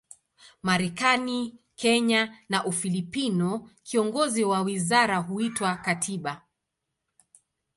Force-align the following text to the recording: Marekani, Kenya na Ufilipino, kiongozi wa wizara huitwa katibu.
Marekani, 0.63 1.57
Kenya 1.75 2.37
na 2.49 2.65
Ufilipino, 2.65 3.69
kiongozi 3.83 4.43
wa 4.43 4.61
wizara 4.61 5.17
huitwa 5.17 5.75
katibu. 5.75 6.31